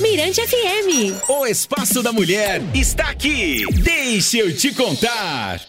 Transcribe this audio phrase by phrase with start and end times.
[0.00, 1.28] Mirante FM.
[1.28, 3.64] O Espaço da Mulher está aqui.
[3.82, 5.60] Deixa eu te contar.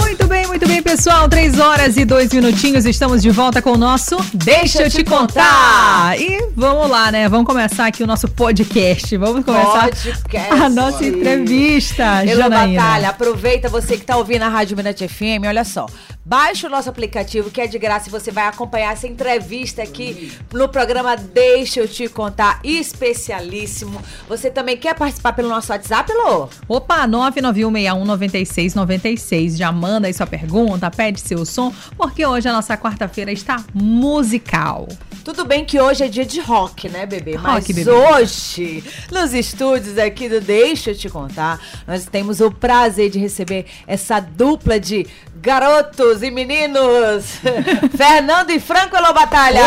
[0.00, 1.28] Muito bem, muito bem, pessoal.
[1.28, 2.84] Três horas e dois minutinhos.
[2.86, 6.18] Estamos de volta com o nosso Deixa eu te contar.
[6.18, 7.28] E vamos lá, né?
[7.28, 9.16] Vamos começar aqui o nosso podcast.
[9.16, 10.52] Vamos começar Podcast.
[10.52, 12.80] a nossa entrevista, Elô Janaína.
[12.82, 15.86] Batalha, aproveita você que tá ouvindo a Rádio Mirante FM, olha só.
[16.24, 20.32] Baixe o nosso aplicativo que é de graça e você vai acompanhar essa entrevista aqui
[20.52, 24.00] no programa Deixa eu te contar, especialíssimo.
[24.28, 26.48] Você também quer participar pelo nosso WhatsApp, Lô?
[26.68, 29.56] Opa, 991619696.
[29.56, 34.86] Já manda aí sua pergunta, pede seu som, porque hoje a nossa quarta-feira está musical.
[35.24, 37.36] Tudo bem que hoje é dia de rock, né, bebê?
[37.36, 37.90] Rock, Mas bebê.
[37.90, 43.66] hoje, nos estúdios aqui do Deixa eu te contar, nós temos o prazer de receber
[43.86, 45.06] essa dupla de
[45.40, 47.24] garotos e meninos,
[47.96, 49.60] Fernando e Franco Elô Batalha.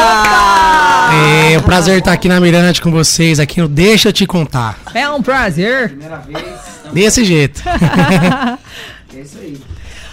[1.54, 4.78] É um prazer estar aqui na Mirante com vocês, aqui no Deixa eu te contar.
[4.94, 5.90] É um prazer.
[5.90, 6.46] Primeira vez,
[6.92, 7.62] Desse jeito.
[9.16, 9.58] é isso aí.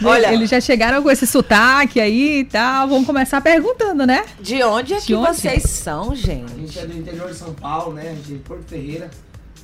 [0.05, 2.87] Olha- Eles já chegaram com esse sotaque aí e tal.
[2.87, 4.25] Vamos começar perguntando, né?
[4.41, 5.27] De onde é De que onde?
[5.37, 6.55] vocês são, A gente?
[6.57, 8.15] gente é do interior de São Paulo, né?
[8.15, 9.11] Gente é de Porto Ferreira,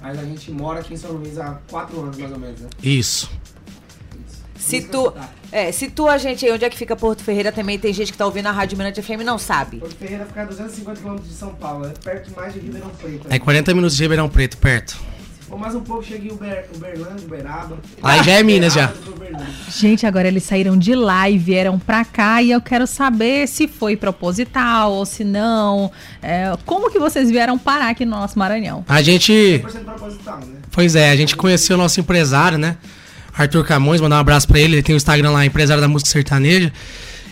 [0.02, 2.68] mas a gente mora aqui em São Luís há quatro anos, mais ou menos, né?
[2.82, 3.30] Isso.
[4.64, 5.12] Situ...
[5.52, 7.78] É, situa a gente aí onde é que fica Porto Ferreira também.
[7.78, 9.76] Tem gente que tá ouvindo a Rádio Mirante FM e não sabe.
[9.76, 13.26] Porto Ferreira fica a 250 km de São Paulo, é perto mais de Ribeirão Preto.
[13.30, 14.98] É 40 minutos de Ribeirão Preto, perto.
[15.50, 17.78] Ou mais um pouco, cheguei em Uber, Uberlândia, Uberaba.
[18.02, 18.92] Aí já é Minas, já.
[19.68, 23.68] Gente, agora eles saíram de lá e vieram pra cá e eu quero saber se
[23.68, 25.92] foi proposital ou se não.
[26.20, 28.84] É, como que vocês vieram parar aqui no nosso Maranhão?
[28.88, 30.56] A gente, 100% proposital, né?
[30.72, 32.76] pois é, a gente conheceu o nosso empresário, né?
[33.36, 34.76] Arthur Camões, mandar um abraço pra ele.
[34.76, 36.72] Ele tem o Instagram lá, empresário da música sertaneja.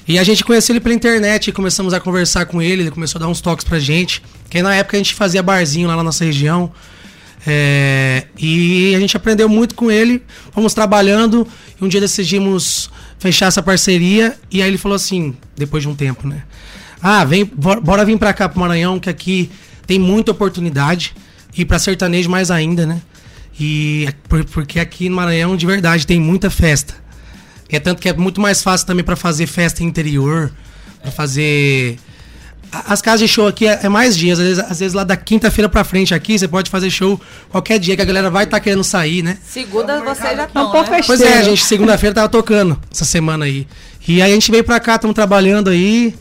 [0.07, 2.83] E a gente conheceu ele pela internet e começamos a conversar com ele.
[2.83, 4.23] Ele começou a dar uns toques pra gente.
[4.51, 6.73] Que na época a gente fazia barzinho lá na nossa região.
[7.47, 10.23] É, e a gente aprendeu muito com ele.
[10.53, 11.47] Fomos trabalhando
[11.81, 14.37] e um dia decidimos fechar essa parceria.
[14.51, 16.43] E aí ele falou assim, depois de um tempo, né?
[17.01, 19.51] Ah, vem, bora, vir pra cá pro Maranhão, que aqui
[19.87, 21.15] tem muita oportunidade.
[21.57, 23.01] E pra sertanejo mais ainda, né?
[23.59, 26.95] E por- porque aqui no Maranhão, de verdade, tem muita festa.
[27.69, 30.53] É tanto que é muito mais fácil também pra fazer festa interior,
[31.01, 31.99] pra fazer.
[32.71, 35.15] As casas de show aqui é, é mais dias, às vezes, às vezes lá da
[35.17, 37.21] quinta-feira pra frente aqui, você pode fazer show
[37.51, 39.37] qualquer dia, que a galera vai estar querendo sair, né?
[39.45, 41.01] Segunda vocês já É um pouco né?
[41.07, 43.67] Pois é, gente, segunda-feira tava tocando essa semana aí.
[44.09, 46.15] E aí a gente veio pra cá, estamos trabalhando aí.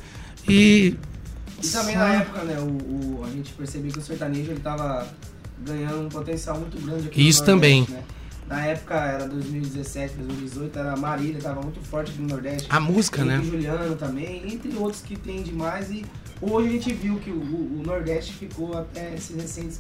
[0.48, 0.96] E.
[1.64, 5.08] E também na época, né, o, o- a gente percebeu que o sertanejo ele tava
[5.66, 7.86] ganhando um potencial muito grande aqui Isso no também.
[7.90, 8.04] Né?
[8.48, 12.68] Na época era 2017, 2018, era a Marília, tava muito forte aqui no Nordeste.
[12.70, 13.42] A música, né?
[13.42, 15.90] Juliano também, entre outros que tem demais.
[15.90, 16.06] E
[16.42, 19.80] hoje a gente viu que o, o- Nordeste ficou até esses recentes,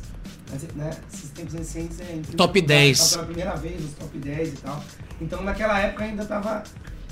[0.75, 3.09] né, esses tempos recentes é, Top primeiro lugar, 10.
[3.09, 4.84] tá Pela primeira vez, os top 10 e tal.
[5.19, 6.63] Então naquela época ainda tava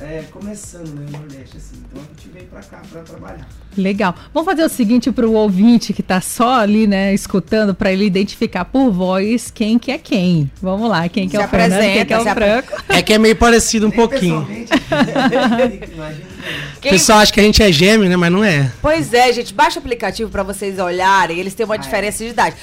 [0.01, 1.75] é, começando né, o Nordeste, assim.
[1.89, 3.47] Então a gente veio pra cá pra trabalhar.
[3.77, 4.15] Legal.
[4.33, 8.65] Vamos fazer o seguinte pro ouvinte que tá só ali, né, escutando, pra ele identificar
[8.65, 10.49] por voz quem que é quem.
[10.61, 12.83] Vamos lá, quem que é Se o Fernando, quem que é apresenta, o Franco.
[12.89, 14.45] É que é meio parecido um Nem pouquinho.
[14.45, 16.29] pessoalmente, imagina.
[16.77, 18.15] O Quem- pessoal acha que a gente é gêmeo, né?
[18.15, 18.71] Mas não é.
[18.81, 21.37] Pois é, gente, baixa o aplicativo pra vocês olharem.
[21.37, 21.77] Eles têm uma é.
[21.77, 22.55] diferença de idade.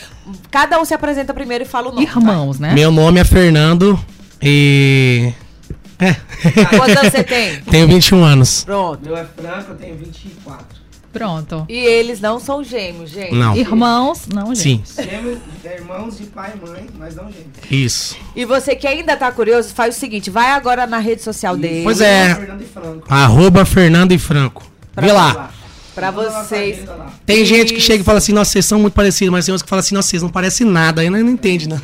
[0.50, 2.04] Cada um se apresenta primeiro e fala o nome.
[2.06, 2.72] Irmãos, né?
[2.72, 3.98] Meu nome é Fernando
[4.42, 5.32] e.
[5.98, 6.14] É.
[6.76, 7.60] Quantos anos você tem?
[7.62, 8.64] Tenho 21 anos.
[8.64, 9.00] Pronto.
[9.04, 10.86] Meu é Franco, eu tenho 24.
[11.12, 11.64] Pronto.
[11.66, 13.34] E eles não são gêmeos, gente.
[13.34, 13.56] Não.
[13.56, 15.10] Irmãos, não, Sim, gente.
[15.10, 17.70] Gêmeos, irmãos de pai e mãe, mas não gêmeos.
[17.70, 18.16] isso.
[18.34, 21.84] E você que ainda tá curioso, faz o seguinte, vai agora na rede social dele.
[21.84, 22.34] Pois é.
[22.34, 23.06] Fernando e Franco.
[23.08, 24.70] Arroba Fernando e Franco.
[24.94, 25.50] Vê lá.
[25.96, 26.78] Pra a vocês.
[27.24, 29.62] Tem gente que chega e fala assim, nossa, vocês são muito parecidos, mas tem uns
[29.62, 31.00] que falam assim, nossa, vocês não parecem nada.
[31.00, 31.80] Aí não, não entende, né?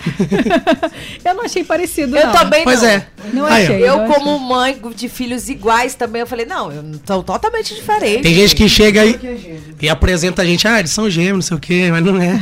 [1.24, 2.32] Eu não achei parecido, Eu não.
[2.32, 2.88] também Pois não.
[2.88, 3.06] é.
[3.32, 3.82] Não Aí, achei.
[3.88, 4.46] Eu, não como achei.
[4.46, 8.22] mãe de filhos iguais também, eu falei, não, eu são totalmente diferentes.
[8.22, 11.42] Tem gente que chega que e, e apresenta a gente, ah, eles são gêmeos, não
[11.42, 12.38] sei o quê, mas não é.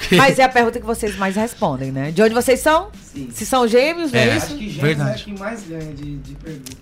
[0.00, 2.10] Porque- Mas é a pergunta que vocês mais respondem, né?
[2.10, 2.88] De onde vocês são?
[3.12, 3.28] Sim.
[3.34, 4.36] Se são gêmeos, não é, É.
[4.36, 4.46] isso?
[4.46, 5.20] Acho que gêmeos Verdade.
[5.20, 6.74] é quem mais ganha de, de perguntas.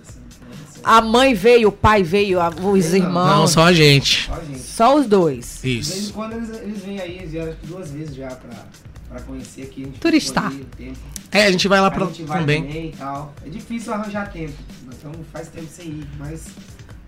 [0.85, 3.27] A mãe veio, o pai veio, a- os Não, irmãos.
[3.27, 4.27] Não, só a gente.
[4.27, 4.59] Só a gente.
[4.61, 5.61] Só os dois.
[5.63, 6.13] De vez em Isso.
[6.13, 8.65] quando eles, eles vêm aí, eles vieram acho que duas vezes já pra,
[9.09, 9.83] pra conhecer aqui.
[9.83, 10.53] a gente Turistar.
[10.53, 10.93] um.
[11.31, 12.63] É, a gente vai lá pra, a gente vai também.
[12.65, 13.33] também e tal.
[13.47, 14.53] É difícil arranjar tempo,
[14.89, 16.45] então faz tempo sem ir, mas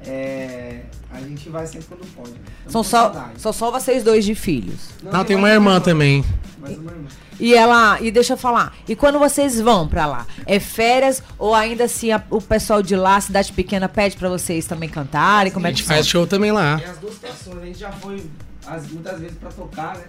[0.07, 2.31] é, a gente vai sempre quando pode.
[2.33, 2.39] né?
[2.69, 3.41] São só, saudade.
[3.41, 4.91] são só vocês dois de filhos.
[5.03, 6.25] Não, tem uma mais irmã também.
[6.59, 7.09] Mais uma irmã.
[7.41, 11.53] E ela, e deixa eu falar, e quando vocês vão pra lá, é férias ou
[11.55, 15.53] ainda assim a- o pessoal de lá, cidade pequena, pede pra vocês também cantarem?
[15.53, 16.79] Como A é que gente faz show também lá.
[16.79, 17.39] Tem as duas situações.
[17.39, 18.25] situações, a gente já foi
[18.67, 20.05] as, muitas vezes pra tocar, né?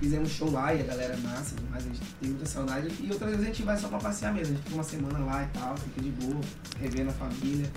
[0.00, 2.88] Fizemos show lá e a galera é massa, mas a gente tem muita saudade.
[3.00, 5.18] E outras vezes a gente vai só pra passear mesmo, a gente fica uma semana
[5.26, 6.40] lá e tal, fica de boa,
[6.80, 7.70] revendo a família.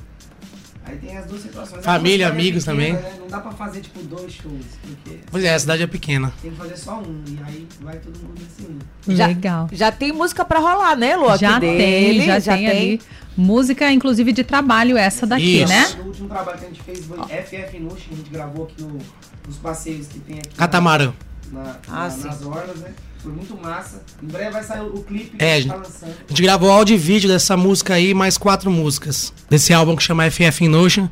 [0.85, 1.83] Aí tem as duas situações.
[1.85, 2.93] Família, amigos também.
[2.93, 3.13] né?
[3.19, 6.33] Não dá pra fazer tipo dois shows, porque Pois é, a cidade é pequena.
[6.41, 9.15] tem que fazer só um, e aí vai todo mundo nesse um.
[9.15, 9.69] Já- Legal.
[9.71, 11.35] Já tem música pra rolar, né, Lu?
[11.37, 11.77] Já dele,
[12.25, 13.01] tem, já, tem, ali.
[13.35, 15.71] Música, inclusive, de trabalho, essa daqui, Isso.
[15.73, 15.87] né?
[16.03, 18.81] O último trabalho que a gente fez foi FF Nush, que a gente gravou aqui
[18.83, 18.99] no,
[19.47, 20.49] nos passeios que tem aqui.
[20.49, 21.13] na- Catamarã.
[21.51, 22.23] na, Ah, na- sim.
[22.27, 22.91] nas orlas, né?
[23.23, 24.03] Foi muito massa.
[24.21, 25.85] Em breve vai sair o clipe que É, a gente tá gente.
[25.87, 26.09] lançando.
[26.09, 29.31] A gente gravou áudio e vídeo dessa música aí, mais quatro músicas.
[29.49, 31.07] Desse álbum que chama FF in Notion.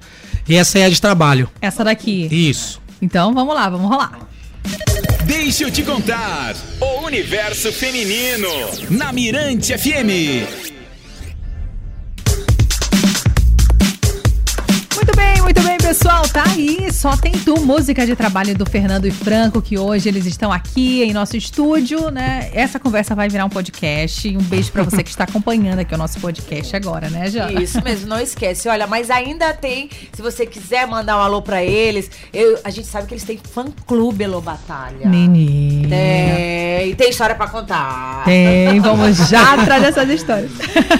[0.47, 1.49] E essa aí é de trabalho.
[1.61, 2.27] Essa daqui.
[2.29, 2.81] Isso.
[3.01, 4.19] Então, vamos lá, vamos rolar.
[5.25, 6.53] Deixa eu te contar.
[6.81, 8.49] O universo feminino.
[8.89, 10.70] Na Mirante FM.
[15.91, 16.21] Pessoal.
[16.29, 20.25] Tá aí, só tem tu, música de trabalho do Fernando e Franco, que hoje eles
[20.25, 22.49] estão aqui em nosso estúdio, né?
[22.53, 24.29] Essa conversa vai virar um podcast.
[24.38, 27.61] Um beijo pra você que está acompanhando aqui o nosso podcast agora, né, Jana?
[27.61, 28.69] Isso mesmo, não esquece.
[28.69, 32.88] Olha, mas ainda tem, se você quiser mandar um alô pra eles, eu- a gente
[32.88, 35.05] sabe que eles têm fã-clube Elô Batalha.
[35.09, 35.89] Menina.
[35.89, 38.23] Tem, tem história pra contar.
[38.23, 40.51] Tem, vamos já atrás dessas histórias.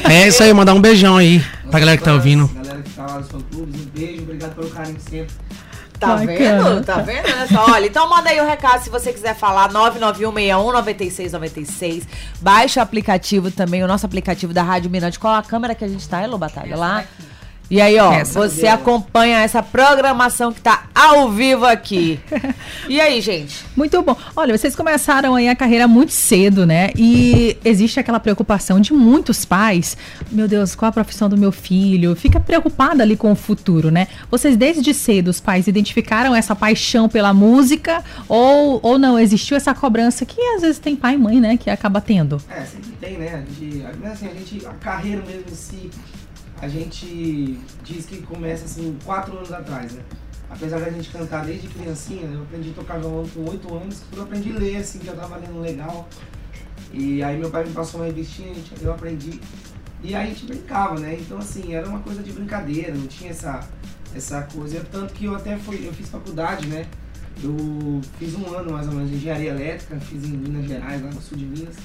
[0.10, 2.50] É isso aí, mandar um beijão aí pra galera que tá ouvindo.
[3.02, 5.34] Tá lá nos fã-clubes, um beijo, obrigado pelo carinho sempre.
[6.00, 6.28] Tá Bacana.
[6.28, 6.84] vendo?
[6.84, 7.26] Tá vendo?
[7.26, 12.04] Olha só, olha, então manda aí o recado se você quiser falar, 991619696.
[12.40, 15.20] Baixa o aplicativo também, o nosso aplicativo da Rádio Mirante.
[15.20, 16.76] Qual a câmera que a gente tá, Elô Batalha?
[16.76, 17.04] Lá?
[17.72, 18.38] E aí, ó, Essa.
[18.38, 22.20] você acompanha essa programação que tá ao vivo aqui.
[22.90, 23.64] E aí, gente?
[23.78, 24.18] Muito bom.
[24.36, 26.90] Olha, vocês começaram aí a carreira muito cedo, né?
[26.98, 29.96] E existe aquela preocupação de muitos pais.
[30.30, 32.14] Meu Deus, qual a profissão do meu filho?
[32.14, 34.10] Fica preocupada ali com o futuro, né?
[34.30, 39.18] Vocês desde cedo, os pais identificaram essa paixão pela música ou, ou não?
[39.18, 41.56] Existiu essa cobrança que às vezes tem pai e mãe, né?
[41.56, 42.42] Que acaba tendo.
[42.50, 43.46] É, sempre tem, né?
[43.46, 45.90] A gente, assim, a gente, a carreira mesmo em si,
[46.62, 50.04] a gente diz que começa assim quatro anos atrás, né?
[50.48, 54.18] Apesar da gente cantar desde criancinha, eu aprendi a tocar violão com oito anos, quando
[54.18, 56.08] eu aprendi a ler, assim, já tava lendo legal.
[56.94, 59.40] E aí meu pai me passou uma revistinha, eu aprendi.
[60.04, 61.18] E aí a gente brincava, né?
[61.20, 63.68] Então assim, era uma coisa de brincadeira, não tinha essa,
[64.14, 64.86] essa coisa.
[64.92, 66.86] Tanto que eu até fui, eu fiz faculdade, né?
[67.42, 71.10] Eu fiz um ano mais ou menos de engenharia elétrica, fiz em Minas Gerais, lá
[71.10, 71.76] no sul de Minas,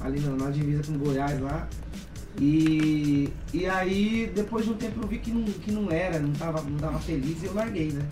[0.00, 1.66] ali na, na divisa com Goiás lá.
[2.40, 6.32] E, e aí, depois de um tempo eu vi que não, que não era, não
[6.32, 8.02] tava, não tava feliz e eu larguei, né?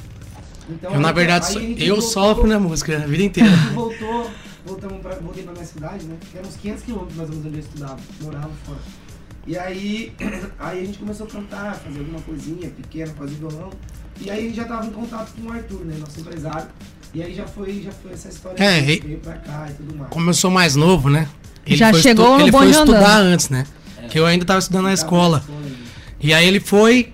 [0.69, 3.49] Então, Eu, na verdade, eu voltou- sofro na música a vida inteira.
[3.51, 4.31] a gente voltou,
[4.65, 6.17] voltamos pra, voltei pra minha cidade, né?
[6.31, 8.79] Que era uns 500 quilômetros mais ou menos onde eu estudava, morava fora.
[9.47, 10.13] E aí,
[10.59, 13.71] aí a gente começou a cantar, fazer alguma coisinha pequena, fazer violão.
[14.21, 15.97] E aí a gente já tava em contato com o Arthur, né?
[15.99, 16.69] Nosso empresário.
[17.15, 19.97] E aí já foi, já foi essa história É, que veio pra cá e tudo
[19.97, 20.11] mais.
[20.13, 21.27] Como eu sou mais novo, né?
[21.67, 22.93] Já foi chegou no Ele foi bonde andando.
[22.95, 23.67] estudar antes, né?
[24.11, 25.43] Que eu ainda tava estudando na escola.
[26.21, 27.13] E aí ele foi,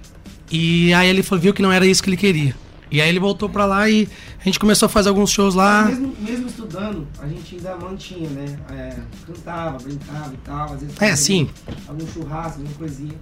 [0.51, 2.55] e aí ele foi, viu que não era isso que ele queria.
[2.91, 4.09] E aí ele voltou pra lá e
[4.41, 5.85] a gente começou a fazer alguns shows lá.
[5.85, 8.59] Mesmo, mesmo estudando, a gente ainda mantinha, né?
[8.71, 8.97] É,
[9.27, 10.73] cantava, brincava e tal.
[10.73, 11.51] Às vezes É, sim.
[11.89, 13.15] Algum churrasco, alguma coisinha.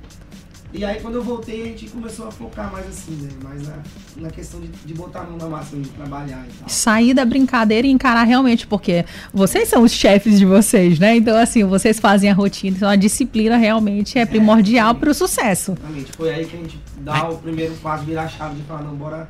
[0.75, 3.29] E aí quando eu voltei, a gente começou a focar mais assim, né?
[3.44, 3.76] Mais na,
[4.17, 6.69] na questão de, de botar a mão na massa, de trabalhar e tal.
[6.69, 11.15] Sair da brincadeira e encarar realmente, porque vocês são os chefes de vocês, né?
[11.15, 15.72] Então, assim, vocês fazem a rotina, então a disciplina realmente é primordial para o sucesso.
[15.79, 16.13] Exatamente.
[16.17, 18.96] Foi aí que a gente dá o primeiro passo, virar a chave de falar, não,
[18.96, 19.29] bora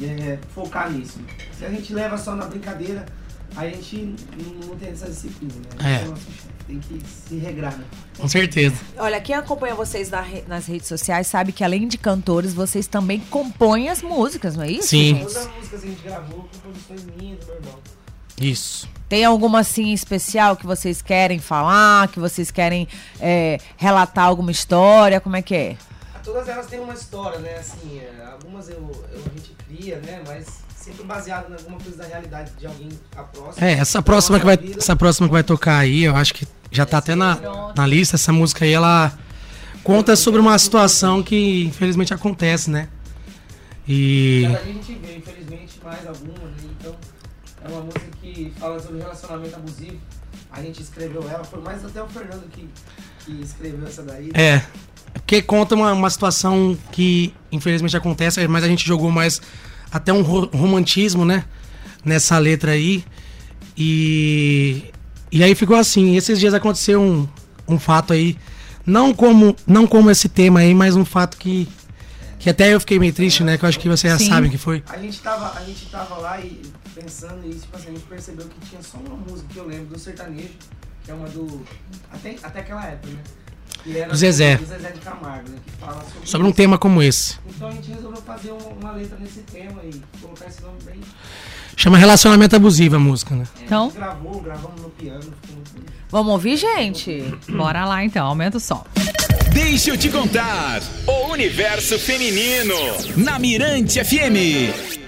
[0.00, 1.18] é, focar nisso.
[1.58, 3.04] Se a gente leva só na brincadeira,
[3.56, 4.14] a gente
[4.66, 5.62] não, tem essa disciplina, né?
[5.78, 6.06] A gente É.
[6.06, 7.84] o nosso chefe, tem que se regrar, né?
[8.18, 8.76] Com certeza.
[8.96, 12.86] Olha, quem acompanha vocês na re- nas redes sociais sabe que além de cantores, vocês
[12.86, 14.88] também compõem as músicas, não é isso?
[14.88, 15.18] Sim.
[15.18, 17.78] Todas as músicas que a gente gravou, composições minhas do meu irmão.
[18.40, 18.88] Isso.
[19.08, 22.88] Tem alguma assim especial que vocês querem falar, que vocês querem
[23.20, 25.20] é, relatar alguma história?
[25.20, 25.76] Como é que é?
[26.24, 27.56] Todas elas têm uma história, né?
[27.58, 28.76] Assim, é, algumas eu,
[29.12, 30.22] eu- a gente cria, né?
[30.26, 33.66] Mas sempre baseado em alguma coisa da realidade de alguém a próxima.
[33.66, 34.78] É, essa da próxima que vai, vida.
[34.78, 38.16] essa próxima que vai tocar aí, eu acho que já tá até na, na lista.
[38.16, 39.16] Essa música aí, ela
[39.82, 42.88] conta sobre uma situação que infelizmente acontece, né?
[43.88, 46.70] E a gente vê, infelizmente, mais algumas, né?
[46.78, 46.94] Então,
[47.64, 49.98] é uma música que fala sobre relacionamento abusivo.
[50.50, 52.68] A gente escreveu ela, foi mais até o Fernando que,
[53.24, 54.30] que escreveu essa daí.
[54.34, 54.62] é,
[55.14, 59.40] porque conta uma, uma situação que infelizmente acontece, mas a gente jogou mais
[59.94, 61.44] até um ro- romantismo, né?
[62.04, 63.02] Nessa letra aí.
[63.76, 64.84] E
[65.32, 67.26] e aí ficou assim, esses dias aconteceu um,
[67.66, 68.36] um fato aí,
[68.86, 71.66] não como não como esse tema aí, mas um fato que
[72.38, 73.56] Que até eu fiquei meio triste, né?
[73.56, 74.28] Que eu acho que vocês já Sim.
[74.28, 74.82] sabem que foi.
[74.88, 76.60] A gente tava, a gente tava lá e
[76.94, 79.86] pensando e tipo assim, a gente percebeu que tinha só uma música que eu lembro
[79.86, 80.50] do sertanejo,
[81.04, 81.64] que é uma do.
[82.12, 83.20] Até, até aquela época, né?
[83.84, 84.56] Do Zezé.
[84.56, 85.56] Do Zezé de Camargo, né?
[85.64, 86.28] Que fala sobre.
[86.28, 86.56] Sobre um isso.
[86.56, 87.36] tema como esse.
[87.48, 91.00] Então a gente resolveu fazer uma, letra nesse tema e colocar esse nome bem.
[91.76, 93.46] Chama Relacionamento Abusivo a música, né?
[93.60, 93.82] É, Então?
[93.82, 95.94] A gente gravou, gravamos no piano, muito.
[96.10, 97.24] Vamos ouvir, gente?
[97.48, 98.84] Bora lá então, aumenta o som.
[99.52, 100.80] Deixa eu te contar.
[101.06, 102.74] O universo feminino.
[103.16, 105.03] Na Mirante FM.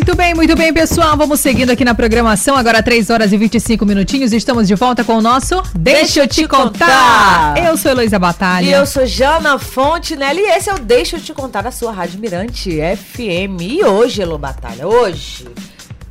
[0.00, 1.14] Muito bem, muito bem, pessoal.
[1.14, 2.56] Vamos seguindo aqui na programação.
[2.56, 4.32] Agora 3 horas e 25 minutinhos.
[4.32, 7.54] Estamos de volta com o nosso Deixa eu te contar.
[7.58, 8.64] Eu sou Heloísa Batalha.
[8.64, 11.92] E eu sou Jana Fontenelle e esse é o Deixa eu te contar da sua
[11.92, 13.60] Rádio Mirante FM.
[13.60, 15.46] E hoje, Elo Batalha, hoje.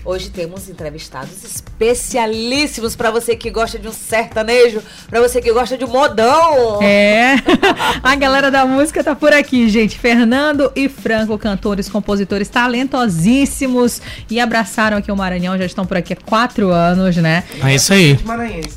[0.09, 5.77] Hoje temos entrevistados especialíssimos pra você que gosta de um sertanejo, pra você que gosta
[5.77, 6.81] de um modão.
[6.81, 7.35] É,
[8.01, 9.99] a galera da música tá por aqui, gente.
[9.99, 14.01] Fernando e Franco, cantores, compositores talentosíssimos
[14.31, 17.43] e abraçaram aqui o Maranhão, já estão por aqui há quatro anos, né?
[17.63, 18.19] É isso aí.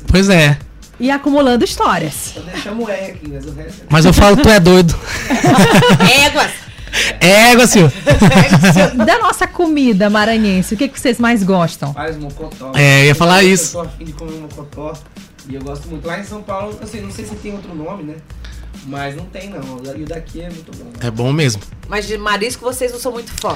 [0.07, 0.55] Pois é.
[0.99, 2.33] E acumulando histórias.
[2.35, 3.85] Eu deixamos o E aqui, mas o resto é.
[3.89, 4.95] Mas eu falo, tu é doido.
[6.27, 6.62] Éguas!
[7.19, 7.91] É, Silvio.
[9.05, 11.93] Da nossa comida maranhense, o que, que vocês mais gostam?
[11.93, 12.71] Faz mocotó.
[12.75, 13.73] É, eu ia falar Eu isso.
[13.73, 14.93] tô afim de comer mocotó
[15.49, 16.05] e eu gosto muito.
[16.07, 18.15] Lá em São Paulo, assim, não sei se tem outro nome, né?
[18.85, 19.61] Mas não tem, não.
[19.95, 20.91] E o daqui é muito bom.
[20.99, 21.61] É bom mesmo.
[21.87, 23.55] Mas de marisco vocês não são muito fã.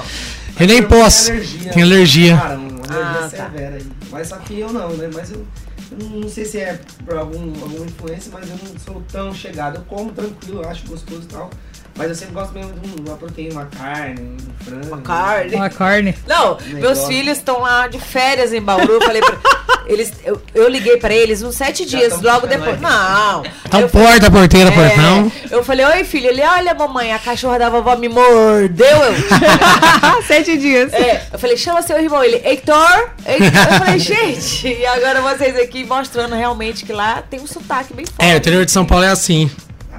[0.58, 1.30] Eu nem Eu posso.
[1.30, 1.72] alergia.
[1.72, 2.36] Tem alergia.
[2.36, 3.28] Cara, uma alergia Ah, tá.
[3.28, 3.86] severa aí.
[4.10, 5.10] Mas só que eu não, né?
[5.12, 5.46] Mas eu,
[5.92, 9.76] eu não sei se é por algum, alguma influência, mas eu não sou tão chegado.
[9.76, 11.50] Eu como tranquilo, eu acho gostoso e tal.
[11.98, 14.86] Mas eu sempre gosto mesmo de um- uma proteína, uma carne, um frango.
[14.86, 15.54] Uma carne.
[15.56, 16.14] Uma carne.
[16.26, 16.76] Não, Negócio.
[16.78, 18.92] meus filhos estão lá de férias em Bauru.
[18.94, 19.36] Eu falei pra
[19.86, 22.74] eles, eu, eu liguei pra eles uns sete Já dias, logo depois.
[22.76, 22.80] aí.
[22.80, 23.42] Não.
[23.66, 25.32] Então Eu falei, porta, porteira, é, portão.
[25.50, 26.28] Eu falei, oi filho.
[26.28, 28.86] Ele, olha mamãe, a cachorra da vovó me mordeu.
[28.86, 30.92] Eu, Sete dias.
[30.92, 32.22] é, eu falei, chama seu irmão.
[32.22, 33.10] Ele, Heitor?
[33.26, 33.46] Heitor?
[33.72, 38.06] Eu falei, gente, e agora vocês aqui mostrando realmente que lá tem um sotaque bem
[38.06, 38.24] forte.
[38.24, 39.50] É, o interior de São Paulo é assim.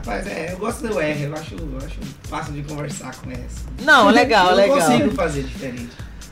[0.09, 1.97] Rapaz, é, eu gosto do R, eu acho, eu acho
[2.29, 3.37] fácil de conversar com R.
[3.37, 3.85] assim.
[3.85, 4.77] Não, legal, eu legal.
[4.77, 5.89] não consigo fazer diferente.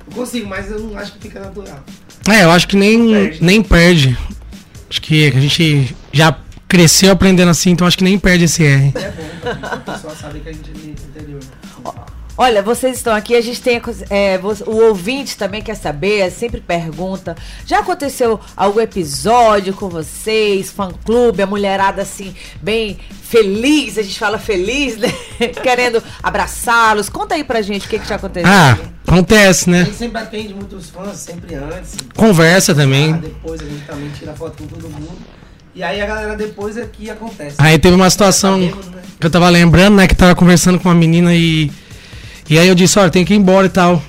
[0.08, 1.84] Eu consigo, mas eu não acho que fica natural.
[2.30, 3.44] É, eu acho que nem, Perde.
[3.44, 4.18] nem perde.
[4.90, 6.36] Acho que a gente já
[6.68, 8.94] cresceu aprendendo assim, então acho que nem perde esse R.
[8.96, 11.42] É bom o pessoal saber que a gente é interior.
[12.40, 13.82] Olha, vocês estão aqui, a gente tem.
[14.12, 17.36] é, o ouvinte também quer saber, sempre pergunta.
[17.66, 24.38] Já aconteceu algum episódio com vocês, fã-clube, a mulherada assim, bem feliz, a gente fala
[24.40, 25.12] feliz, né?
[25.62, 27.10] Querendo abraçá-los.
[27.10, 28.50] Conta aí pra gente o que, que já aconteceu.
[28.50, 29.86] Ah, acontece, A né?
[29.86, 31.96] gente sempre atende muitos fãs, sempre antes.
[32.16, 33.14] Conversa Ah, também.
[33.14, 35.18] depois a gente também tira foto com todo mundo.
[35.76, 37.56] E aí a galera depois é que acontece.
[37.60, 39.02] Aí teve uma situação Sabemos, né?
[39.20, 40.08] que eu tava lembrando, né?
[40.08, 41.72] Que tava conversando com uma menina e.
[42.50, 44.02] E aí eu disse, olha, tem que ir embora e tal.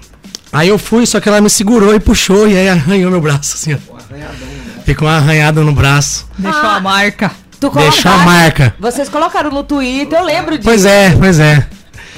[0.50, 3.54] Aí eu fui, só que ela me segurou e puxou, e aí arranhou meu braço,
[3.56, 3.78] assim, ó.
[3.86, 4.82] Pô, arranhadão, né?
[4.86, 6.26] Ficou uma arranhada no braço.
[6.38, 6.76] Deixou Ah.
[6.76, 7.30] a marca.
[7.60, 8.74] Tu Deixou a marca.
[8.78, 10.68] Vocês colocaram no Twitter, eu lembro disso.
[10.68, 11.66] Pois é, pois é.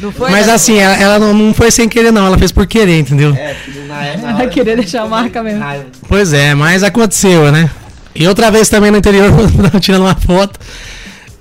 [0.00, 0.30] Não foi?
[0.30, 0.52] Mas né?
[0.52, 2.26] assim, ela, ela não, não foi sem querer, não.
[2.26, 3.35] Ela fez por querer, entendeu?
[3.35, 3.56] É,
[3.87, 4.28] na época.
[4.30, 5.64] Ela queria deixar a marca mesmo.
[6.09, 7.70] Pois é, mas aconteceu, né?
[8.14, 10.59] E outra vez também no interior, quando eu tava tirando uma foto,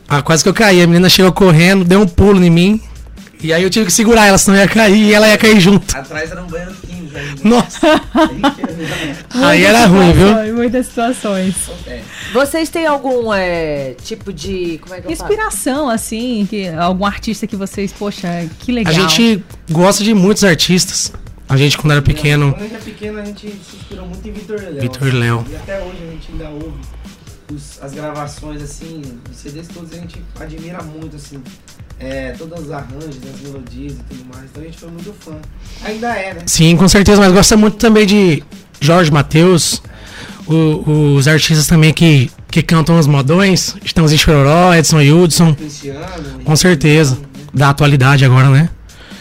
[0.07, 0.81] ah, quase que eu caí.
[0.81, 2.81] A menina chegou correndo, deu um pulo em mim.
[3.41, 5.96] E aí eu tive que segurar ela, senão ia cair e ela ia cair junto.
[5.96, 7.41] Atrás era um banheiro 15 ainda.
[7.43, 7.79] Nossa,
[9.31, 10.55] Aí, era ruim, viu?
[10.55, 11.55] Muitas situações.
[12.34, 14.77] Vocês têm algum é, tipo de.
[14.79, 15.31] Como é que eu falo?
[15.31, 18.27] Inspiração, assim, que algum artista que vocês, poxa,
[18.60, 18.93] que legal.
[18.93, 21.13] A gente gosta de muitos artistas.
[21.48, 24.27] A gente, quando era pequeno, Quando a gente é pequeno, a gente se inspirou muito
[24.27, 24.81] em Vitor Léo.
[24.81, 25.46] Vitor assim, Léo.
[25.50, 26.77] E até hoje a gente ainda ouve
[27.51, 29.01] os- as gravações, assim,
[29.31, 31.41] os CDs todos a gente admira muito, assim.
[31.99, 34.45] É, todos os arranjos, as melodias e tudo mais.
[34.49, 35.35] Então a gente foi muito fã.
[35.83, 36.41] Ainda é, né?
[36.45, 38.41] sim, com certeza, mas gosta muito também de
[38.79, 39.81] Jorge Matheus,
[40.47, 43.75] os artistas também que, que cantam os modões.
[43.83, 46.39] Estamos em Chororó, Edson Hudson, Cristiano.
[46.43, 47.15] com certeza.
[47.15, 47.25] Né?
[47.53, 48.69] Da atualidade agora, né?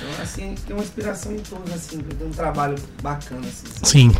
[0.00, 4.08] Então, assim, a gente tem uma inspiração em todos, assim, tem um trabalho bacana, assim.
[4.10, 4.18] sabe?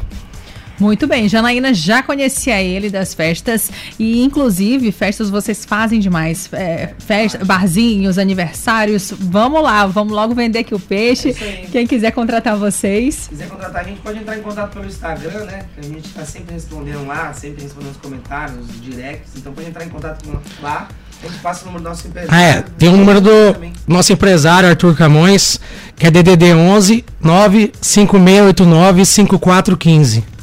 [0.79, 6.95] Muito bem, Janaína já conhecia ele das festas e inclusive festas vocês fazem demais, é,
[6.99, 12.57] festa, barzinhos, aniversários, vamos lá, vamos logo vender aqui o peixe, É quem quiser contratar
[12.57, 13.15] vocês.
[13.15, 15.65] Se quiser contratar a gente, pode entrar em contato pelo Instagram, né?
[15.75, 19.33] Que a gente tá sempre respondendo lá, sempre respondendo os comentários, os directs.
[19.37, 20.89] Então pode entrar em contato com lá.
[21.23, 22.35] A gente passa o número do nosso empresário.
[22.35, 22.65] Ah, é.
[22.79, 23.73] Tem o número do Também.
[23.89, 25.59] nosso empresário, Arthur Camões,
[25.97, 30.38] que é DDD 11 95689 5415.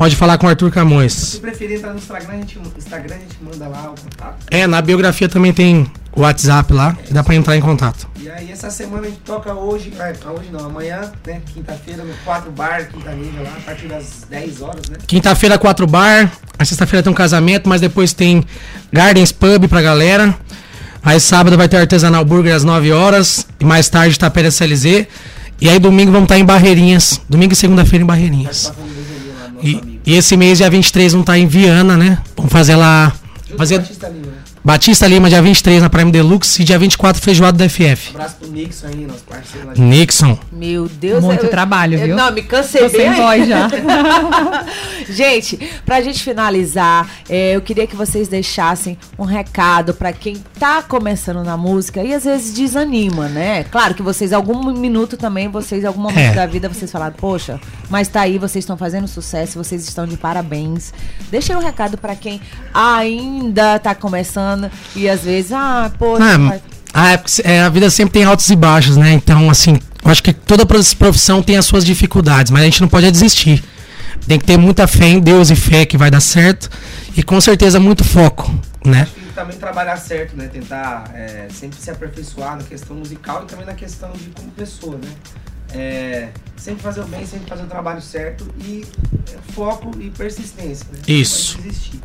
[0.00, 1.12] Pode falar com o Arthur Camões.
[1.12, 4.46] Se preferir entrar no Instagram, a gente, Instagram, a gente manda lá o contato.
[4.50, 8.08] É, na biografia também tem o WhatsApp lá, e dá pra entrar em contato.
[8.18, 11.42] E aí essa semana a gente toca hoje, é, hoje não, amanhã, né?
[11.52, 14.96] Quinta-feira, no 4 Bar, Quinta Ninja lá, a partir das 10 horas, né?
[15.06, 16.32] Quinta-feira, 4 bar.
[16.58, 18.42] A sexta-feira tem um casamento, mas depois tem
[18.90, 20.34] Gardens Pub pra galera.
[21.02, 23.46] Aí sábado vai ter Artesanal Burger às 9 horas.
[23.60, 25.06] E mais tarde Tapera CLZ.
[25.60, 27.20] E aí domingo vamos estar em Barreirinhas.
[27.28, 28.72] Domingo e segunda-feira em Barreirinhas.
[28.74, 28.74] Tá
[29.60, 29.89] nosso E.
[30.06, 32.18] e esse mês, dia 23, vamos estar em Viana, né?
[32.36, 33.12] Vamos fazer lá.
[33.56, 33.82] Fazer
[34.62, 36.60] Batista Lima, dia 23, na Prime Deluxe.
[36.60, 38.10] E dia 24, Feijoada da FF.
[38.10, 40.38] Abraço pro Nixon aí, nosso parceiro lá de Nixon.
[40.52, 41.24] Meu Deus.
[41.24, 42.16] Muito trabalho, eu- viu?
[42.16, 43.68] Não, me cansei Tô bem sem voz já.
[45.08, 50.82] gente, pra gente finalizar, é, eu queria que vocês deixassem um recado pra quem tá
[50.82, 53.64] começando na música e às vezes desanima, né?
[53.64, 56.34] Claro que vocês, algum minuto também, vocês, em algum momento É.
[56.34, 60.18] da vida, vocês falaram, poxa, mas tá aí, vocês estão fazendo sucesso, vocês estão de
[60.18, 60.92] parabéns.
[61.30, 62.42] Deixem um recado pra quem
[62.74, 64.49] ainda tá começando
[64.96, 66.38] e às vezes, ah, poxa.
[66.38, 69.12] Mas- a, época- é, a vida sempre tem altos e baixos, né?
[69.12, 72.80] Então, assim, eu acho que toda prof- profissão tem as suas dificuldades, mas a gente
[72.80, 73.62] não pode desistir.
[74.26, 76.68] Tem que ter muita fé em Deus e fé que vai dar certo.
[77.16, 78.52] E com certeza muito foco,
[78.84, 79.06] né?
[79.34, 80.48] Também trabalhar certo, né?
[80.52, 84.96] Tentar é, sempre se aperfeiçoar na questão musical e também na questão de como pessoa,
[84.96, 85.08] né?
[85.72, 88.84] É, sempre fazer o bem, sempre fazer o trabalho certo e
[89.32, 90.84] é, foco e persistência.
[90.92, 90.98] Né?
[91.06, 91.54] Isso.
[91.56, 92.00] Não pode desistir.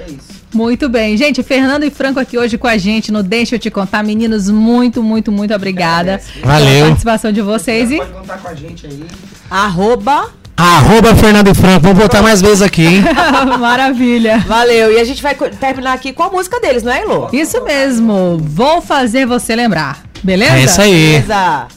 [0.00, 0.38] É isso.
[0.52, 1.16] Muito bem.
[1.16, 4.02] Gente, Fernando e Franco aqui hoje com a gente no Deixa Eu Te Contar.
[4.02, 6.20] Meninos, muito, muito, muito obrigada.
[6.42, 6.66] Valeu.
[6.66, 7.90] pela participação de vocês.
[7.90, 9.04] E Pode contar com a gente aí.
[9.50, 10.30] Arroba.
[10.56, 11.82] Arroba Fernando Franco.
[11.82, 13.04] Vamos voltar mais vezes aqui, hein?
[13.60, 14.38] maravilha.
[14.38, 14.92] Valeu.
[14.92, 17.28] E a gente vai terminar aqui com a música deles, não é, Elô?
[17.32, 18.38] Isso mesmo.
[18.38, 20.02] Vou fazer você lembrar.
[20.22, 20.56] Beleza?
[20.56, 21.22] É isso aí.
[21.22, 21.68] Beleza.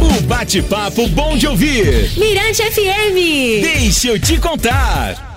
[0.00, 2.10] O bate-papo bom de ouvir.
[2.16, 3.62] Mirante FM.
[3.62, 5.31] Deixa eu te contar.